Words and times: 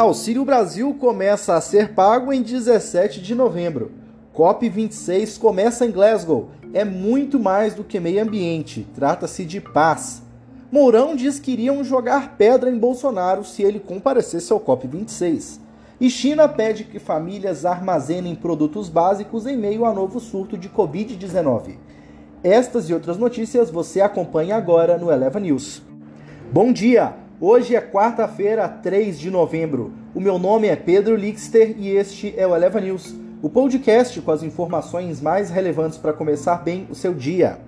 Auxílio 0.00 0.44
Brasil 0.44 0.94
começa 0.94 1.56
a 1.56 1.60
ser 1.60 1.92
pago 1.92 2.32
em 2.32 2.40
17 2.40 3.20
de 3.20 3.34
novembro. 3.34 3.90
COP26 4.32 5.40
começa 5.40 5.84
em 5.84 5.90
Glasgow. 5.90 6.50
É 6.72 6.84
muito 6.84 7.40
mais 7.40 7.74
do 7.74 7.82
que 7.82 7.98
meio 7.98 8.22
ambiente, 8.22 8.86
trata-se 8.94 9.44
de 9.44 9.60
paz. 9.60 10.22
Mourão 10.70 11.16
diz 11.16 11.40
que 11.40 11.50
iriam 11.50 11.82
jogar 11.82 12.36
pedra 12.36 12.70
em 12.70 12.78
Bolsonaro 12.78 13.42
se 13.42 13.64
ele 13.64 13.80
comparecesse 13.80 14.52
ao 14.52 14.60
COP26. 14.60 15.58
E 16.00 16.08
China 16.08 16.48
pede 16.48 16.84
que 16.84 17.00
famílias 17.00 17.64
armazenem 17.66 18.36
produtos 18.36 18.88
básicos 18.88 19.46
em 19.46 19.56
meio 19.56 19.84
a 19.84 19.92
novo 19.92 20.20
surto 20.20 20.56
de 20.56 20.68
Covid-19. 20.68 21.74
Estas 22.44 22.88
e 22.88 22.94
outras 22.94 23.18
notícias 23.18 23.68
você 23.68 24.00
acompanha 24.00 24.54
agora 24.54 24.96
no 24.96 25.10
Eleva 25.10 25.40
News. 25.40 25.82
Bom 26.52 26.72
dia! 26.72 27.26
Hoje 27.40 27.76
é 27.76 27.80
quarta-feira, 27.80 28.68
3 28.68 29.16
de 29.16 29.30
novembro. 29.30 29.92
O 30.12 30.20
meu 30.20 30.40
nome 30.40 30.66
é 30.66 30.74
Pedro 30.74 31.14
Lixter 31.14 31.72
e 31.78 31.88
este 31.90 32.34
é 32.36 32.44
o 32.44 32.52
Eleva 32.52 32.80
News, 32.80 33.14
o 33.40 33.48
podcast 33.48 34.20
com 34.20 34.32
as 34.32 34.42
informações 34.42 35.20
mais 35.20 35.48
relevantes 35.48 35.96
para 35.96 36.12
começar 36.12 36.56
bem 36.64 36.88
o 36.90 36.96
seu 36.96 37.14
dia. 37.14 37.60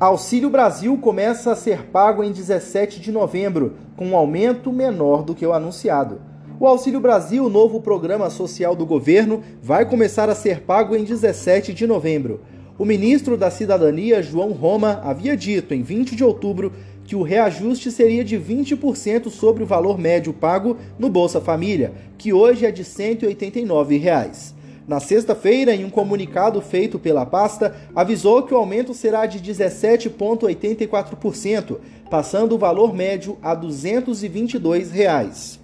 Auxílio 0.00 0.50
Brasil 0.50 0.98
começa 0.98 1.52
a 1.52 1.54
ser 1.54 1.84
pago 1.84 2.24
em 2.24 2.32
17 2.32 2.98
de 2.98 3.12
novembro, 3.12 3.74
com 3.96 4.08
um 4.08 4.16
aumento 4.16 4.72
menor 4.72 5.22
do 5.22 5.36
que 5.36 5.46
o 5.46 5.52
anunciado. 5.52 6.20
O 6.58 6.66
Auxílio 6.66 6.98
Brasil, 6.98 7.48
novo 7.48 7.80
programa 7.80 8.28
social 8.28 8.74
do 8.74 8.84
governo, 8.84 9.40
vai 9.62 9.84
começar 9.84 10.28
a 10.28 10.34
ser 10.34 10.62
pago 10.62 10.96
em 10.96 11.04
17 11.04 11.72
de 11.72 11.86
novembro. 11.86 12.40
O 12.78 12.86
ministro 12.86 13.36
da 13.36 13.50
Cidadania, 13.50 14.22
João 14.22 14.52
Roma, 14.52 14.98
havia 15.04 15.36
dito 15.36 15.74
em 15.74 15.82
20 15.82 16.16
de 16.16 16.24
outubro 16.24 16.72
que 17.04 17.14
o 17.14 17.20
reajuste 17.22 17.90
seria 17.90 18.24
de 18.24 18.38
20% 18.38 19.28
sobre 19.28 19.62
o 19.62 19.66
valor 19.66 19.98
médio 19.98 20.32
pago 20.32 20.78
no 20.98 21.10
Bolsa 21.10 21.38
Família, 21.38 21.92
que 22.16 22.32
hoje 22.32 22.64
é 22.64 22.70
de 22.70 22.82
189 22.82 23.98
reais. 23.98 24.54
Na 24.88 25.00
sexta-feira, 25.00 25.74
em 25.74 25.84
um 25.84 25.90
comunicado 25.90 26.62
feito 26.62 26.98
pela 26.98 27.26
pasta, 27.26 27.76
avisou 27.94 28.42
que 28.42 28.54
o 28.54 28.56
aumento 28.56 28.94
será 28.94 29.26
de 29.26 29.38
17,84%, 29.38 31.76
passando 32.10 32.54
o 32.54 32.58
valor 32.58 32.94
médio 32.94 33.36
a 33.42 33.54
222 33.54 34.90
reais. 34.90 35.60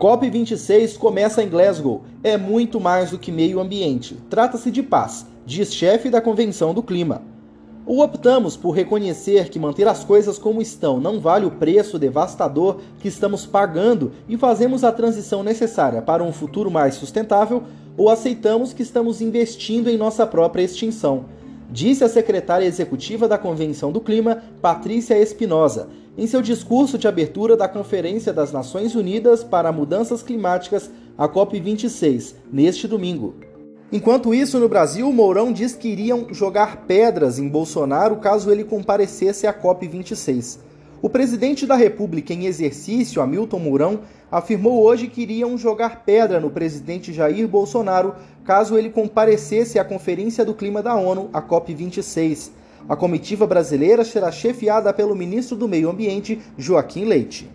COP26 0.00 0.96
começa 0.96 1.42
em 1.42 1.48
Glasgow. 1.50 2.04
É 2.24 2.38
muito 2.38 2.80
mais 2.80 3.10
do 3.10 3.18
que 3.18 3.30
meio 3.30 3.60
ambiente. 3.60 4.16
Trata-se 4.30 4.70
de 4.70 4.82
paz, 4.82 5.26
diz 5.44 5.74
chefe 5.74 6.08
da 6.08 6.22
Convenção 6.22 6.72
do 6.72 6.82
Clima. 6.82 7.20
Ou 7.84 8.02
optamos 8.02 8.56
por 8.56 8.70
reconhecer 8.70 9.50
que 9.50 9.58
manter 9.58 9.86
as 9.86 10.02
coisas 10.02 10.38
como 10.38 10.62
estão 10.62 10.98
não 10.98 11.20
vale 11.20 11.44
o 11.44 11.50
preço 11.50 11.98
devastador 11.98 12.78
que 12.98 13.08
estamos 13.08 13.44
pagando 13.44 14.12
e 14.26 14.38
fazemos 14.38 14.84
a 14.84 14.92
transição 14.92 15.42
necessária 15.42 16.00
para 16.00 16.24
um 16.24 16.32
futuro 16.32 16.70
mais 16.70 16.94
sustentável, 16.94 17.64
ou 17.94 18.08
aceitamos 18.08 18.72
que 18.72 18.82
estamos 18.82 19.20
investindo 19.20 19.90
em 19.90 19.98
nossa 19.98 20.26
própria 20.26 20.62
extinção 20.62 21.26
disse 21.70 22.02
a 22.02 22.08
secretária 22.08 22.66
executiva 22.66 23.28
da 23.28 23.38
Convenção 23.38 23.92
do 23.92 24.00
Clima, 24.00 24.42
Patrícia 24.60 25.18
Espinosa, 25.18 25.88
em 26.18 26.26
seu 26.26 26.42
discurso 26.42 26.98
de 26.98 27.06
abertura 27.06 27.56
da 27.56 27.68
Conferência 27.68 28.32
das 28.32 28.52
Nações 28.52 28.94
Unidas 28.94 29.44
para 29.44 29.72
Mudanças 29.72 30.22
Climáticas, 30.22 30.90
a 31.16 31.28
COP26, 31.28 32.34
neste 32.52 32.88
domingo. 32.88 33.34
Enquanto 33.92 34.32
isso, 34.32 34.58
no 34.58 34.68
Brasil, 34.68 35.10
Mourão 35.12 35.52
diz 35.52 35.74
que 35.74 35.88
iriam 35.88 36.32
jogar 36.32 36.86
pedras 36.86 37.38
em 37.38 37.48
Bolsonaro 37.48 38.16
caso 38.16 38.50
ele 38.50 38.64
comparecesse 38.64 39.46
à 39.46 39.52
COP26. 39.52 40.58
O 41.02 41.08
presidente 41.08 41.66
da 41.66 41.76
República 41.76 42.34
em 42.34 42.44
exercício, 42.44 43.22
Hamilton 43.22 43.58
Mourão, 43.58 44.00
afirmou 44.30 44.82
hoje 44.82 45.06
que 45.06 45.22
iriam 45.22 45.56
jogar 45.56 46.04
pedra 46.04 46.38
no 46.38 46.50
presidente 46.50 47.10
Jair 47.10 47.48
Bolsonaro 47.48 48.14
caso 48.44 48.76
ele 48.76 48.90
comparecesse 48.90 49.78
à 49.78 49.84
Conferência 49.84 50.44
do 50.44 50.52
Clima 50.52 50.82
da 50.82 50.94
ONU, 50.94 51.30
a 51.32 51.40
COP26. 51.40 52.50
A 52.86 52.94
comitiva 52.94 53.46
brasileira 53.46 54.04
será 54.04 54.30
chefiada 54.30 54.92
pelo 54.92 55.16
ministro 55.16 55.56
do 55.56 55.66
Meio 55.66 55.88
Ambiente, 55.88 56.38
Joaquim 56.58 57.06
Leite. 57.06 57.50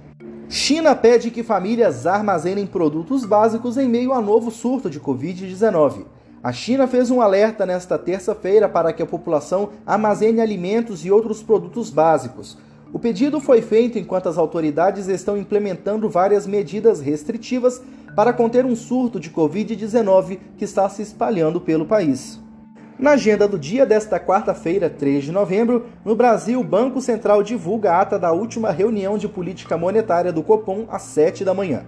China 0.50 0.96
pede 0.96 1.30
que 1.30 1.44
famílias 1.44 2.08
armazenem 2.08 2.66
produtos 2.66 3.25
básicos 3.25 3.78
em 3.78 3.88
meio 3.88 4.12
a 4.12 4.22
novo 4.22 4.50
surto 4.50 4.90
de 4.90 5.00
Covid-19. 5.00 6.06
A 6.41 6.52
China 6.52 6.88
fez 6.88 7.12
um 7.12 7.22
alerta 7.22 7.64
nesta 7.64 7.96
terça-feira 7.97 8.68
para 8.68 8.91
que 8.91 9.03
a 9.03 9.08
população 9.08 9.70
armazene 9.86 10.41
alimentos 10.41 11.06
e 11.06 11.12
outros 11.12 11.44
produtos 11.44 11.91
básicos. 11.91 12.58
O 12.96 12.98
pedido 12.98 13.42
foi 13.42 13.62
feito 13.62 14.00
enquanto 14.00 14.30
as 14.30 14.38
autoridades 14.38 15.10
estão 15.10 15.38
implementando 15.38 16.10
várias 16.10 16.48
medidas 16.48 17.02
restritivas 17.02 17.82
para 18.16 18.32
conter 18.32 18.66
um 18.66 18.74
surto 18.74 19.20
de 19.20 19.30
Covid-19 19.30 20.40
que 20.58 20.64
está 20.64 20.88
se 20.88 21.02
espalhando 21.02 21.60
pelo 21.60 21.86
país. 21.86 22.40
Na 22.98 23.12
agenda 23.12 23.50
do 23.50 23.60
dia 23.60 23.86
desta 23.86 24.18
quarta-feira, 24.18 24.90
3 24.90 25.26
de 25.26 25.32
novembro, 25.34 25.88
no 26.06 26.16
Brasil, 26.16 26.58
o 26.62 26.64
Banco 26.64 27.02
Central 27.02 27.44
divulga 27.44 27.92
a 27.92 28.00
ata 28.00 28.18
da 28.18 28.32
última 28.32 28.72
reunião 28.72 29.18
de 29.18 29.28
política 29.28 29.78
monetária 29.78 30.32
do 30.32 30.42
Copom 30.42 30.86
às 30.90 31.02
7 31.02 31.44
da 31.44 31.54
manhã. 31.54 31.84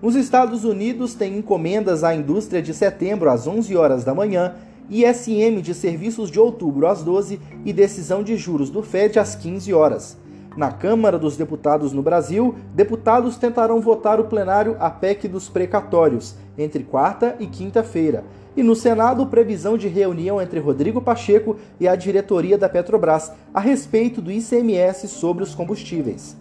Nos 0.00 0.14
Estados 0.14 0.64
Unidos, 0.64 1.12
tem 1.16 1.38
encomendas 1.38 2.04
à 2.04 2.14
indústria 2.14 2.62
de 2.62 2.72
setembro 2.72 3.28
às 3.28 3.48
11 3.48 3.76
horas 3.76 4.04
da 4.04 4.14
manhã, 4.14 4.54
ISM 4.88 5.60
de 5.60 5.74
serviços 5.74 6.30
de 6.30 6.38
outubro 6.38 6.86
às 6.86 7.02
12 7.02 7.40
e 7.64 7.72
decisão 7.72 8.22
de 8.22 8.36
juros 8.36 8.70
do 8.70 8.80
Fed 8.80 9.18
às 9.18 9.34
15 9.34 9.74
horas. 9.74 10.21
Na 10.56 10.70
Câmara 10.70 11.18
dos 11.18 11.36
Deputados 11.36 11.92
no 11.92 12.02
Brasil, 12.02 12.54
deputados 12.74 13.36
tentarão 13.36 13.80
votar 13.80 14.20
o 14.20 14.24
plenário 14.24 14.76
a 14.78 14.90
PEC 14.90 15.26
dos 15.28 15.48
precatórios, 15.48 16.34
entre 16.58 16.84
quarta 16.84 17.36
e 17.40 17.46
quinta-feira. 17.46 18.24
E 18.54 18.62
no 18.62 18.76
Senado, 18.76 19.26
previsão 19.26 19.78
de 19.78 19.88
reunião 19.88 20.40
entre 20.40 20.60
Rodrigo 20.60 21.00
Pacheco 21.00 21.56
e 21.80 21.88
a 21.88 21.96
diretoria 21.96 22.58
da 22.58 22.68
Petrobras 22.68 23.32
a 23.54 23.60
respeito 23.60 24.20
do 24.20 24.30
ICMS 24.30 25.08
sobre 25.08 25.42
os 25.42 25.54
combustíveis. 25.54 26.36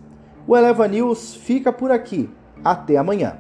O 0.46 0.58
Eleva 0.58 0.88
News 0.88 1.34
fica 1.34 1.72
por 1.72 1.90
aqui. 1.90 2.30
Até 2.64 2.98
amanhã. 2.98 3.38